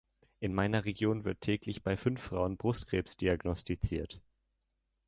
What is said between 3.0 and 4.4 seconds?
diagnostiziert.